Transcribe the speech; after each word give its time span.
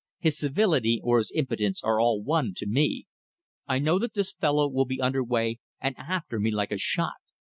His 0.17 0.35
civility 0.35 0.99
or 1.03 1.19
his 1.19 1.29
impudence 1.29 1.83
are 1.83 1.99
all 2.01 2.23
one 2.23 2.55
to 2.55 2.65
me. 2.65 3.05
I 3.67 3.77
know 3.77 3.99
that 3.99 4.15
this 4.15 4.33
fellow 4.33 4.67
will 4.67 4.85
be 4.85 4.99
under 4.99 5.23
way 5.23 5.59
and 5.79 5.93
after 5.95 6.39
me 6.39 6.49
like 6.49 6.71
a 6.71 6.79
shot. 6.79 7.17